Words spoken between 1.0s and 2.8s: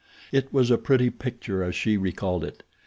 picture as she recalled it.